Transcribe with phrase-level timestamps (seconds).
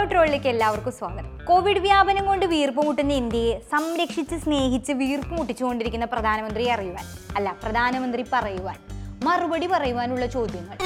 [0.00, 1.32] World ട്രോളിലേക്ക് എല്ലാവർക്കും സ്വാഗതം.
[1.48, 7.04] Covid വ്യാപനം കൊണ്ട് വീർപ്പുമുട്ടുന്ന ഇന്ത്യയെ സംരക്ഷിച്ച് സ്നേഹിച്ച് വീർപ്പുമുട്ടിച്ചുകൊണ്ടിരിക്കുന്ന പ്രധാനമന്ത്രി അറിയുവാൻ
[7.36, 8.76] അല്ല പ്രധാനമന്ത്രി പറയുവാൻ
[9.24, 10.76] മറുപടി പറയുവാനുള്ള ചോദ്യങ്ങൾ.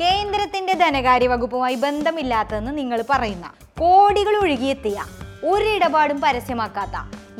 [0.00, 3.46] കേന്ദ്രത്തിന്റെ ധനകാര്യ വകുപ്പുമായി ബന്ധമില്ലാത്തതെന്ന് നിങ്ങൾ പറയുന്ന
[3.78, 4.98] കോടികൾ ഒഴുകിയെത്തിയ
[5.52, 6.96] ഒരിടപാടും പരസ്യമാക്കാത്ത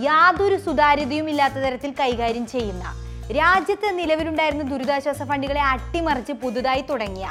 [0.09, 2.85] യാതൊരു സുതാര്യതയും ഇല്ലാത്ത തരത്തിൽ കൈകാര്യം ചെയ്യുന്ന
[3.33, 7.27] രാജ്യത്ത് നിലവിലുണ്ടായിരുന്ന ദുരിതാശ്വാസ ഫണ്ടുകളെ അട്ടിമറിച്ച് പുതുതായി തുടങ്ങിയ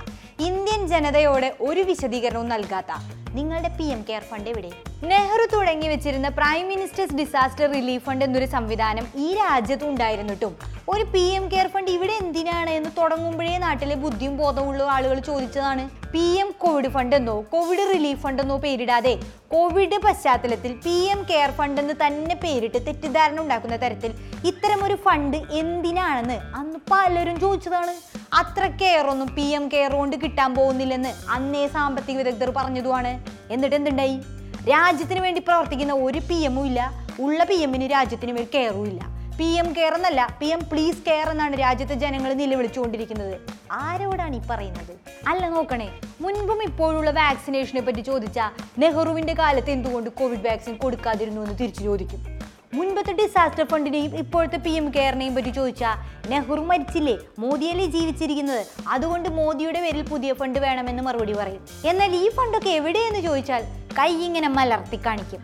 [0.47, 2.91] ഇന്ത്യൻ ജനതയോട് ഒരു വിശദീകരണവും നൽകാത്ത
[3.37, 4.69] നിങ്ങളുടെ പി എം കെയർ ഫണ്ട് എവിടെ?
[5.09, 10.53] നെഹ്റു തുടങ്ങി വെച്ചിരുന്ന prime ministers disaster relief fund എന്നൊരു സംവിധാനം ഈ രാജ്യത്ത് ഉണ്ടായിരുന്നിട്ടും
[10.93, 15.83] ഒരു പി എം കെയർ ഫണ്ട് ഇവിടെ എന്തിനാണ് എന്ന് തുടങ്ങുമ്പോഴേ നാട്ടിലെ ബുദ്ധിയും ബോധമുള്ള ആളുകൾ ചോദിച്ചതാണ്.
[16.13, 19.13] പി എം കോവിഡ് ഫണ്ട് എന്നോ കോവിഡ് റിലീഫ് ഫണ്ട് എന്നോ പേരിടാതെ
[19.53, 24.13] കോവിഡ് പശ്ചാത്തലത്തിൽ പി എം കെയർ ഫണ്ട് എന്ന് തന്നെ പേരിട്ട് തെറ്റിദ്ധാരണ ഉണ്ടാക്കുന്ന തരത്തിൽ
[24.51, 27.95] ഇത്തരമൊരു ഫണ്ട് എന്തിനാണെന്ന് അന്ന് പലരും ചോദിച്ചതാണ്.
[28.33, 33.25] അത്ര കെയർ ഒന്നും പി എം കെയർ കൊണ്ട് കിട്ടാൻ പോകുന്നില്ലെന്ന് അന്നേ സാമ്പത്തിക വിദഗ്ധർ പറഞ്ഞതുമാണ്.
[33.51, 34.21] എന്നിട്ട് എന്തുണ്ടായി
[34.69, 36.91] രാജ്യത്തിന് വേണ്ടി പ്രവർത്തിക്കുന്ന ഒരു പി എമ്മും ഇല്ല.
[37.19, 39.19] ഉള്ള പി എമ്മിന് രാജ്യത്തിന് വേണ്ടി കെയറും ഇല്ല.
[39.39, 43.39] പി എം കെയർ എന്നല്ല പി എം പ്ലീസ് കെയർ എന്നാണ് രാജ്യത്തെ ജനങ്ങൾ നിലവിളിച്ചുകൊണ്ടിരിക്കുന്നത്.
[43.71, 44.99] ആരോടാണ് ഈ പറയുന്നത്?
[45.27, 45.89] അല്ല നോക്കണേ.
[46.21, 52.38] മുൻപും ഇപ്പോഴുള്ള വാക്സിനേഷനെ പറ്റി ചോദിച്ചാൽ നെഹ്റുവിന്റെ കാലത്ത് എന്തുകൊണ്ട് കോവിഡ് വാക്സിൻ കൊടുക്കാതിരുന്നു എന്ന് തിരിച്ചു ചോദിക്കും.
[52.73, 55.95] മുൻപത്തെ ഡിസാസ്റ്റർ ഫണ്ടിനെയും ഇപ്പോഴത്തെ പി എം കെയറിനെയും പറ്റി ചോദിച്ചാൽ
[56.29, 57.17] നെഹ്റു മരിച്ചില്ലേ?
[57.39, 58.65] മോദിയല്ലേ ജീവിച്ചിരിക്കുന്നത്?
[58.87, 61.61] അതുകൊണ്ട് മോദിയുടെ പേരിൽ പുതിയ ഫണ്ട് വേണമെന്ന് മറുപടി പറയും.
[61.85, 63.63] എന്നാൽ ഈ ഫണ്ടൊക്കെ എവിടെയെന്ന് ചോദിച്ചാൽ
[63.99, 65.41] കൈ ഇങ്ങനെ മലർത്തി കാണിക്കും.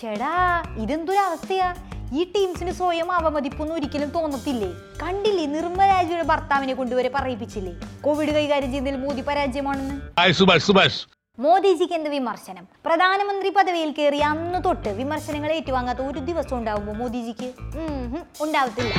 [0.00, 1.74] ഷെടാ ഇതെന്തൊരു അവസ്ഥയാ?
[2.12, 4.70] ഈ ടീംസിന് സ്വയം അവമതിപ്പൊന്നും ഒരിക്കലും തോന്നത്തില്ലേ?
[5.02, 7.74] കണ്ടില്ലേ നിർമ്മരാജിയുടെ ഭർത്താവിനെ കൊണ്ടുവരെ പറയിപ്പിച്ചില്ലേ?
[8.00, 9.96] കോവിഡ് കൈകാര്യം ചെയ്യുന്നതിൽ മോദി പരാജയമാണെന്ന്?
[11.38, 12.64] മോദിജിക്ക് എന്ത് വിമർശനം?
[12.86, 17.48] പ്രധാനമന്ത്രി പദവിയിൽ കയറി അന്ന് തൊട്ട് വിമർശനങ്ങൾ ഏറ്റുവാങ്ങാത്ത ഒരു ദിവസം ഉണ്ടാവുമ്പോ മോദിജിക്ക്?
[18.40, 18.92] ഉണ്ടാവത്തില്ല.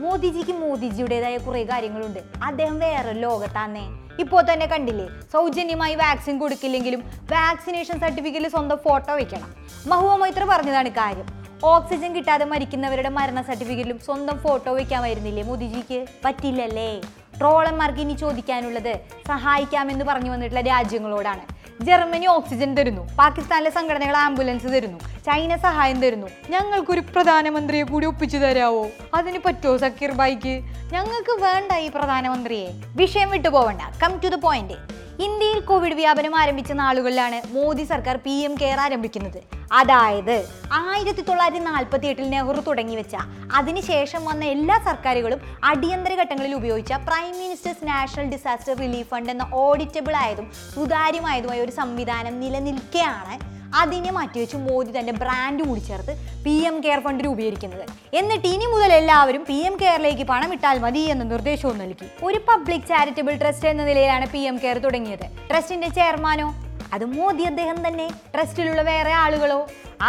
[0.00, 2.20] മോദിജിക്ക് മോദിജിയുടേതായ കുറെ കാര്യങ്ങളുണ്ട്.
[2.42, 3.84] അദ്ദേഹം വേറെ ലോകത്താന്നേ.
[4.20, 7.00] ഇപ്പോൾ തന്നെ കണ്ടില്ലേ സൗജന്യമായി വാക്സിൻ കൊടുക്കില്ലെങ്കിലും
[7.32, 9.50] വാക്സിനേഷൻ സർട്ടിഫിക്കറ്റിൽ സ്വന്തം ഫോട്ടോ വെക്കണം.
[9.86, 11.26] മഹുവ മൈത്ര പറഞ്ഞതാണ് കാര്യം.
[11.64, 16.06] ഓക്സിജൻ കിട്ടാതെ മരിക്കുന്നവരുടെ മരണ സർട്ടിഫിക്കറ്റിലും സ്വന്തം ഫോട്ടോ വെക്കാമായിരുന്നില്ലേ മോദിജിക്ക്?
[16.24, 16.90] പറ്റില്ലല്ലേ?
[17.38, 18.92] ട്രോളന്മാർക്ക് ഇനി ചോദിക്കാനുള്ളത്
[19.28, 21.44] സഹായിക്കാമെന്ന് പറഞ്ഞു വന്നിട്ടുള്ള രാജ്യങ്ങളോടാണ്.
[21.86, 26.28] ജർമ്മനി ഓക്സിജൻ തരുന്നു പാകിസ്ഥാനിലെ സംഘടനകൾ ആംബുലൻസ് തരുന്നു ചൈന സഹായം തരുന്നു.
[26.50, 28.86] ഞങ്ങൾക്കൊരു പ്രധാനമന്ത്രിയെ കൂടി ഒപ്പിച്ചു തരാവോ?
[29.14, 30.54] അതിന് പറ്റുമോ സക്കീർ ബായിക്ക്
[30.92, 32.68] ഞങ്ങൾക്ക് വേണ്ട ഈ പ്രധാനമന്ത്രിയെ.
[32.96, 38.32] വിഷയം വിട്ടു പോവണ്ട കം ടു ദ പോയിന്റ് ഇന്ത്യയിൽ കോവിഡ് വ്യാപനം ആരംഭിച്ച നാളുകളിലാണ് മോദി സർക്കാർ പി
[38.46, 39.38] എം കെയർ ആരംഭിക്കുന്നത്.
[39.72, 40.36] അതായത്
[40.72, 43.16] ആയിരത്തി തൊള്ളായിരത്തി നാൽപ്പത്തി എട്ടിൽ നെഹ്റു തുടങ്ങി വെച്ച
[43.58, 50.16] അതിനുശേഷം വന്ന എല്ലാ സർക്കാരുകളും അടിയന്തര ഘട്ടങ്ങളിൽ ഉപയോഗിച്ച prime ministers national disaster relief fund എന്ന ഓഡിറ്റബിൾ
[50.16, 53.36] ആയതും സുതാര്യമായതുമായ ഒരു സംവിധാനം നിലനിൽക്കെയാണ്
[53.80, 56.12] അതിനെ മാറ്റിവെച്ച് മോദി തന്റെ ബ്രാൻഡ് കൂടി ചേർത്ത്
[56.44, 57.84] പി എം കെയർ ഫണ്ട് രൂപീകരിക്കുന്നത്.
[58.20, 62.08] എന്നിട്ട് ഇനി മുതൽ എല്ലാവരും പി എം കെയറിലേക്ക് പണം ഇട്ടാൽ മതി എന്ന നിർദ്ദേശവും നൽകി.
[62.28, 65.26] ഒരു പബ്ലിക് ചാരിറ്റബിൾ ട്രസ്റ്റ് എന്ന നിലയിലാണ് പി എം കെയർ തുടങ്ങിയത്.
[65.50, 66.48] ട്രസ്റ്റിന്റെ ചെയർമാനോ
[66.96, 68.08] അത് മോദി അദ്ദേഹം തന്നെ.
[68.34, 69.60] ട്രസ്റ്റിലുള്ള വേറെ ആളുകളോ?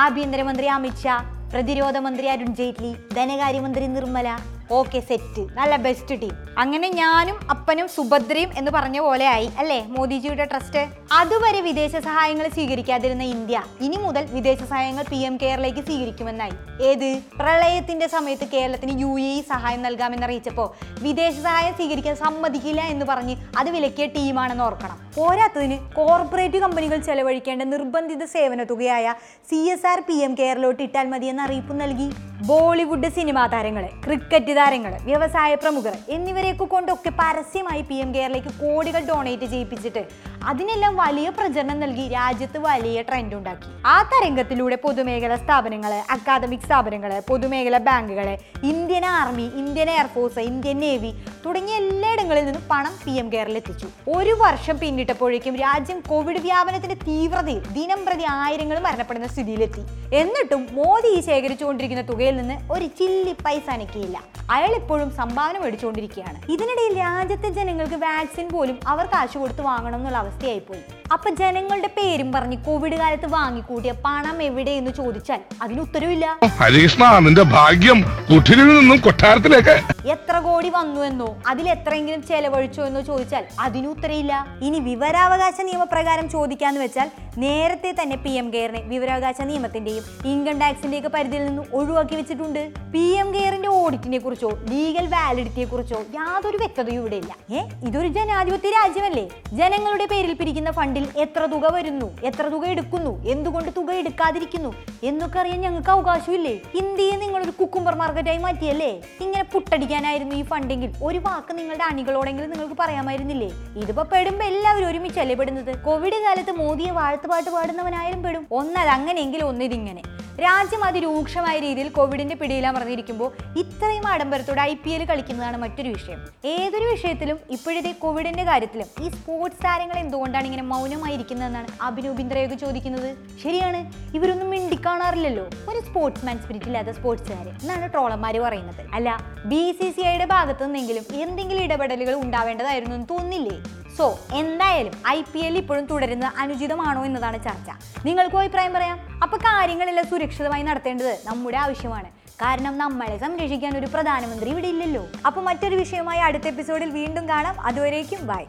[0.04, 1.16] ആഭ്യന്തരമന്ത്രി അമിത്ഷാ
[1.54, 4.30] പ്രതിരോധ മന്ത്രി അരുൺ ജെയ്റ്റ്ലി ധനകാര്യമന്ത്രി നിർമ്മല
[4.72, 5.42] ഓക്കെ സെറ്റ്.
[5.54, 9.86] നല്ല ബെസ്റ്റ് ടീം അങ്ങനെ ഞാനും അപ്പനും സുഭദ്രയും എന്ന് പറഞ്ഞ പോലെ ആയി അല്ലേ?
[9.88, 16.52] മോദിജിയുടെ ട്രസ്റ്റ് അതുവരെ വിദേശ സഹായങ്ങൾ സ്വീകരിക്കാതിരുന്ന ഇന്ത്യ ഇനി മുതൽ വിദേശ സഹായങ്ങൾ പി എം കെയറിലേക്ക് സ്വീകരിക്കുമെന്നായി.
[16.82, 17.22] ഏത്?
[17.40, 20.70] പ്രളയത്തിന്റെ സമയത്ത് കേരളത്തിന് യു എ ഇ സഹായം നൽകാമെന്ന് അറിയിച്ചപ്പോൾ
[21.02, 25.12] വിദേശ സഹായം സ്വീകരിക്കാൻ സമ്മതിക്കില്ല എന്ന് പറഞ്ഞ് അത് വിലക്കിയ ടീമാണെന്ന് ഓർക്കണം.
[25.16, 29.14] പോരാത്തതിന് കോർപ്പറേറ്റ് കമ്പനികൾ ചെലവഴിക്കേണ്ട നിർബന്ധിത സേവന തുകയായ
[29.50, 32.10] C S R P M കെയറിലോട്ട് ഇട്ടാൽ മതിയെന്ന് അറിയിപ്പ് നൽകി.
[32.48, 39.48] ബോളിവുഡ് സിനിമാ താരങ്ങൾ ക്രിക്കറ്റ് താരങ്ങൾ വ്യവസായ പ്രമുഖർ എന്നിവരെയൊക്കെ കൊണ്ടൊക്കെ പരസ്യമായി പി എം കെയറിലേക്ക് കോടികൾ ഡൊണേറ്റ്
[39.54, 40.02] ചെയ്യിപ്പിച്ചിട്ട്
[40.50, 43.70] അതിനെല്ലാം വലിയ പ്രചരണം നൽകി രാജ്യത്ത് വലിയ ട്രെൻഡ് ഉണ്ടാക്കി.
[43.86, 48.28] ആ തരംഗത്തിലൂടെ പൊതുമേഖലാ സ്ഥാപനങ്ങൾ അക്കാദമിക് സ്ഥാപനങ്ങൾ പൊതുമേഖലാ ബാങ്കുകൾ
[48.72, 51.12] Indian army Indian air force Indian navy
[51.46, 53.88] തുടങ്ങിയ എല്ലായിടങ്ങളിൽ നിന്നും പണം പി എം കെയറിൽ എത്തിച്ചു.
[54.08, 59.84] ഒരു വർഷം പിന്നിട്ടപ്പോഴേക്കും രാജ്യം കോവിഡ് വ്യാപനത്തിന്റെ തീവ്രതയിൽ ദിനം പ്രതി ആയിരങ്ങൾ മരണപ്പെടുന്ന സ്ഥിതിയിലെത്തി.
[60.16, 64.24] എന്നിട്ടും മോദി ഈ ശേഖരിച്ചുകൊണ്ടിരിക്കുന്ന തുകയിൽ നിന്ന് ഒരു ചില്ലി പൈസ അനക്കിയില്ല.
[64.54, 66.38] അയാൾ ഇപ്പോഴും സംഭാവന മേടിച്ചുകൊണ്ടിരിക്കുകയാണ്.
[66.54, 70.82] ഇതിനിടയിൽ രാജ്യത്തെ ജനങ്ങൾക്ക് വാക്സിൻ പോലും അവർ കാശ് കൊടുത്ത് വാങ്ങണം എന്നുള്ള അവസ്ഥയായിപ്പോയി.
[71.14, 76.38] അപ്പൊ ജനങ്ങളുടെ പേരും പറഞ്ഞ് കോവിഡ് കാലത്ത് വാങ്ങിക്കൂട്ടിയ പണം എവിടെയെന്ന് ചോദിച്ചാൽ അതിന് ഉത്തരവില്ല.
[76.60, 78.00] ഹരികൃഷ്ണ നിന്റെ ഭാഗ്യം
[78.30, 79.76] നിന്നും കൊട്ടാരത്തിലേക്ക്.
[80.16, 86.82] എത്ര കോടി വന്നു എന്നോ അതിൽ എത്രയെങ്കിലും ചെലവഴിച്ചോ എന്നോ ചോദിച്ചാൽ അതിന് ഉത്തരയില്ല ഇനി വിവരാവകാശ നിയമപ്രകാരം ചോദിക്കാന്ന്
[86.82, 92.72] വെച്ചാൽ നേരത്തെ തന്നെ പി എം കെയറിനെ വിവരാവകാശ നിയമത്തിന്റെയും ഇൻകം ടാക്സിന്റെയൊക്കെ പരിധിയിൽ നിന്ന് ഒഴിവാക്കി വെച്ചിട്ടുണ്ട്.
[92.94, 97.36] പി എം കെയറിന്റെ ഓഡിറ്റിനെ കുറിച്ചോ ലീഗൽ വാലിഡിറ്റിയെ കുറിച്ചോ യാതൊരു വ്യക്തതയും ഇവിടെ ഇല്ല.
[97.52, 99.30] ഏ ഇതൊരു ജനാധിപത്യ രാജ്യമല്ലേ?
[99.54, 104.74] ജനങ്ങളുടെ പേരിൽ പിരിക്കുന്ന ഫണ്ടിൽ എത്ര തുക വരുന്നു എത്ര തുക എടുക്കുന്നു എന്തുകൊണ്ട് തുക എടുക്കാതിരിക്കുന്നു
[105.04, 106.62] എന്നൊക്കെ അറിയാൻ ഞങ്ങൾക്ക് അവകാശമില്ലേ?
[106.76, 109.02] ഇന്ത്യയെ നിങ്ങളൊരു കുക്കുംബർ മാർക്കറ്റായി മാറ്റിയല്ലേ?
[109.22, 113.52] ഇങ്ങനെ പുട്ടടിക്കാനായിരുന്നു ഈ ഫണ്ടെങ്കിൽ ഒരു വാക്ക് നിങ്ങളുടെ അണികളോടെങ്കിലും നിങ്ങൾക്ക് പറയാമായിരുന്നില്ലേ?
[113.76, 115.80] ഇതിപ്പോ പെടുമ്പോ എല്ലാവരും ഒരുമിച്ചല്ലേ പെടുന്നത്?
[115.80, 118.48] കോവിഡ് കാലത്ത് മോദിയെ വാഴ്ത്തുപാട്ട് പാടുന്നവനായാലും പെടും.
[118.52, 120.15] ഒന്നത് അങ്ങനെയെങ്കിൽ ഒന്നിതിങ്ങനെ.
[120.44, 123.30] രാജ്യം അതിരൂക്ഷമായ രീതിയിൽ കോവിഡിന്റെ പിടിയിലമർന്നിരിക്കുമ്പോൾ
[123.62, 126.20] ഇത്രയും ആഡംബരത്തോടെ ഐ പി എൽ കളിക്കുന്നതാണ് മറ്റൊരു വിഷയം.
[126.46, 133.10] ഏതൊരു വിഷയത്തിലും ഇപ്പോഴത്തെ കോവിഡിന്റെ കാര്യത്തിലും ഈ സ്പോർട്സ് താരങ്ങൾ എന്തുകൊണ്ടാണ് ഇങ്ങനെ മൗനമായിരിക്കുന്നതെന്നാണ് അഭിനവ് ബിന്ദ്രയൊക്കെ ചോദിക്കുന്നത്.
[133.44, 133.80] ശരിയാണ്
[134.16, 135.46] ഇവരൊന്നും മിണ്ടിക്കാണാറില്ലല്ലോ.
[135.72, 138.84] ഒരു സ്പോർട്സ്മാൻ സ്പിരിറ്റ് ഇല്ലാത്ത സ്പോർട്സുകാർ എന്നാണ് ട്രോളന്മാർ പറയുന്നത്.
[138.94, 139.10] അല്ല
[139.46, 143.58] ബി സി സി ഐയുടെ ഭാഗത്തു നിന്നെങ്കിലും എന്തെങ്കിലും ഇടപെടലുകൾ ഉണ്ടാവേണ്ടതായിരുന്നു എന്ന് തോന്നില്ലേ
[143.98, 147.70] സോ എന്തായാലും ഐ പി എൽ ഇപ്പോഴും തുടരുന്നത് അനുചിതമാണോ എന്നതാണ് ചർച്ച.
[148.08, 148.98] നിങ്ങൾക്കും അഭിപ്രായം പറയാം.
[149.24, 152.10] അപ്പൊ കാര്യങ്ങളെല്ലാം സുരക്ഷിതമായി നടത്തേണ്ടത് നമ്മുടെ ആവശ്യമാണ്.
[152.44, 155.04] കാരണം നമ്മളെ സംരക്ഷിക്കാൻ ഒരു പ്രധാനമന്ത്രി ഇവിടെ ഇല്ലല്ലോ.
[155.28, 157.56] അപ്പൊ മറ്റൊരു വിഷയമായി അടുത്ത എപ്പിസോഡിൽ വീണ്ടും കാണാം.
[157.62, 158.44] അതുവരേക്കും ബൈ